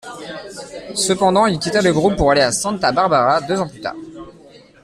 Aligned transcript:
Cependant, 0.95 1.45
il 1.45 1.59
quitta 1.59 1.79
le 1.83 1.93
groupe 1.93 2.15
pour 2.15 2.31
aller 2.31 2.41
à 2.41 2.51
Santa 2.51 2.91
Barbara, 2.91 3.39
deux 3.41 3.59
ans 3.59 3.67
plus 3.69 3.81
tard. 3.81 3.93